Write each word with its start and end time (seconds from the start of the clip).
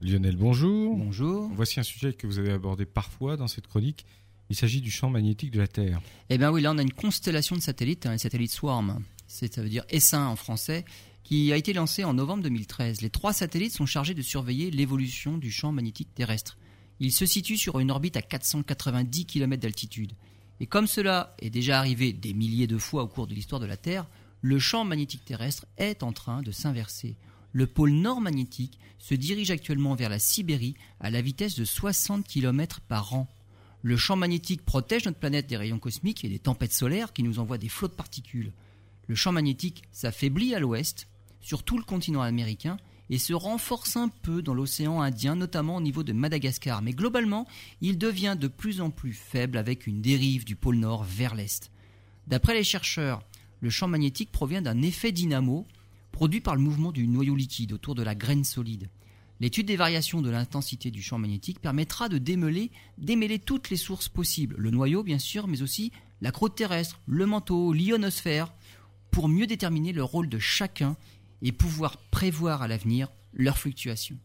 Lionel, 0.00 0.36
bonjour. 0.36 0.96
Bonjour. 0.96 1.50
Voici 1.56 1.80
un 1.80 1.82
sujet 1.82 2.12
que 2.12 2.28
vous 2.28 2.38
avez 2.38 2.52
abordé 2.52 2.86
parfois 2.86 3.36
dans 3.36 3.48
cette 3.48 3.66
chronique. 3.66 4.06
Il 4.48 4.54
s'agit 4.54 4.80
du 4.80 4.92
champ 4.92 5.10
magnétique 5.10 5.50
de 5.50 5.58
la 5.58 5.66
Terre. 5.66 6.00
Eh 6.30 6.38
bien 6.38 6.52
oui, 6.52 6.62
là 6.62 6.72
on 6.72 6.78
a 6.78 6.82
une 6.82 6.92
constellation 6.92 7.56
de 7.56 7.60
satellites, 7.60 8.06
un 8.06 8.12
hein, 8.12 8.18
satellite 8.18 8.52
Swarm, 8.52 9.02
ça 9.26 9.60
veut 9.60 9.68
dire 9.68 9.84
Essaim 9.90 10.26
en 10.28 10.36
français, 10.36 10.84
qui 11.24 11.52
a 11.52 11.56
été 11.56 11.72
lancé 11.72 12.04
en 12.04 12.14
novembre 12.14 12.44
2013. 12.44 13.00
Les 13.00 13.10
trois 13.10 13.32
satellites 13.32 13.72
sont 13.72 13.86
chargés 13.86 14.14
de 14.14 14.22
surveiller 14.22 14.70
l'évolution 14.70 15.36
du 15.36 15.50
champ 15.50 15.72
magnétique 15.72 16.14
terrestre. 16.14 16.58
Ils 17.00 17.12
se 17.12 17.26
situent 17.26 17.58
sur 17.58 17.80
une 17.80 17.90
orbite 17.90 18.16
à 18.16 18.22
490 18.22 19.26
km 19.26 19.60
d'altitude. 19.60 20.12
Et 20.60 20.66
comme 20.66 20.86
cela 20.86 21.34
est 21.40 21.50
déjà 21.50 21.78
arrivé 21.78 22.12
des 22.12 22.34
milliers 22.34 22.68
de 22.68 22.78
fois 22.78 23.02
au 23.02 23.08
cours 23.08 23.26
de 23.26 23.34
l'histoire 23.34 23.60
de 23.60 23.66
la 23.66 23.76
Terre, 23.76 24.06
le 24.42 24.60
champ 24.60 24.84
magnétique 24.84 25.24
terrestre 25.24 25.66
est 25.76 26.04
en 26.04 26.12
train 26.12 26.42
de 26.42 26.52
s'inverser. 26.52 27.16
Le 27.52 27.66
pôle 27.66 27.92
nord 27.92 28.20
magnétique 28.20 28.78
se 28.98 29.14
dirige 29.14 29.50
actuellement 29.50 29.94
vers 29.94 30.10
la 30.10 30.18
Sibérie 30.18 30.74
à 31.00 31.10
la 31.10 31.22
vitesse 31.22 31.54
de 31.54 31.64
60 31.64 32.26
km 32.26 32.80
par 32.80 33.14
an. 33.14 33.28
Le 33.82 33.96
champ 33.96 34.16
magnétique 34.16 34.64
protège 34.64 35.06
notre 35.06 35.18
planète 35.18 35.46
des 35.46 35.56
rayons 35.56 35.78
cosmiques 35.78 36.24
et 36.24 36.28
des 36.28 36.38
tempêtes 36.38 36.72
solaires 36.72 37.12
qui 37.12 37.22
nous 37.22 37.38
envoient 37.38 37.58
des 37.58 37.68
flots 37.68 37.88
de 37.88 37.94
particules. 37.94 38.52
Le 39.06 39.14
champ 39.14 39.32
magnétique 39.32 39.84
s'affaiblit 39.92 40.54
à 40.54 40.58
l'ouest, 40.58 41.08
sur 41.40 41.62
tout 41.62 41.78
le 41.78 41.84
continent 41.84 42.20
américain, 42.20 42.76
et 43.08 43.18
se 43.18 43.32
renforce 43.32 43.96
un 43.96 44.08
peu 44.08 44.42
dans 44.42 44.52
l'océan 44.52 45.00
Indien, 45.00 45.36
notamment 45.36 45.76
au 45.76 45.80
niveau 45.80 46.02
de 46.02 46.12
Madagascar. 46.12 46.82
Mais 46.82 46.92
globalement, 46.92 47.46
il 47.80 47.96
devient 47.96 48.36
de 48.38 48.48
plus 48.48 48.80
en 48.80 48.90
plus 48.90 49.14
faible 49.14 49.56
avec 49.56 49.86
une 49.86 50.02
dérive 50.02 50.44
du 50.44 50.56
pôle 50.56 50.76
nord 50.76 51.04
vers 51.04 51.34
l'est. 51.34 51.70
D'après 52.26 52.54
les 52.54 52.64
chercheurs, 52.64 53.22
le 53.60 53.70
champ 53.70 53.88
magnétique 53.88 54.30
provient 54.30 54.60
d'un 54.60 54.82
effet 54.82 55.12
dynamo 55.12 55.66
produit 56.18 56.40
par 56.40 56.56
le 56.56 56.60
mouvement 56.60 56.90
du 56.90 57.06
noyau 57.06 57.36
liquide 57.36 57.72
autour 57.72 57.94
de 57.94 58.02
la 58.02 58.16
graine 58.16 58.42
solide. 58.42 58.88
L'étude 59.38 59.68
des 59.68 59.76
variations 59.76 60.20
de 60.20 60.30
l'intensité 60.30 60.90
du 60.90 61.00
champ 61.00 61.16
magnétique 61.16 61.60
permettra 61.60 62.08
de 62.08 62.18
démêler, 62.18 63.38
toutes 63.38 63.70
les 63.70 63.76
sources 63.76 64.08
possibles, 64.08 64.56
le 64.58 64.72
noyau 64.72 65.04
bien 65.04 65.20
sûr, 65.20 65.46
mais 65.46 65.62
aussi 65.62 65.92
la 66.20 66.32
croûte 66.32 66.56
terrestre, 66.56 66.98
le 67.06 67.24
manteau, 67.24 67.72
l'ionosphère, 67.72 68.52
pour 69.12 69.28
mieux 69.28 69.46
déterminer 69.46 69.92
le 69.92 70.02
rôle 70.02 70.28
de 70.28 70.40
chacun 70.40 70.96
et 71.40 71.52
pouvoir 71.52 71.98
prévoir 72.10 72.62
à 72.62 72.66
l'avenir 72.66 73.12
leurs 73.32 73.58
fluctuations. 73.58 74.18